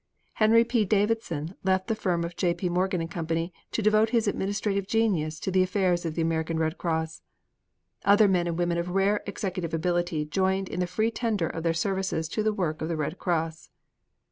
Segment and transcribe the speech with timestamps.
[0.33, 0.83] Henry P.
[0.83, 2.55] Davidson left the firm of J.
[2.55, 2.69] P.
[2.69, 6.79] Morgan & Company to devote his administrative genius to the affairs of the American Red
[6.79, 7.21] Cross.
[8.03, 11.75] Other men and women of rare executive ability joined in the free tender of their
[11.75, 13.69] services to the work of the Red Cross.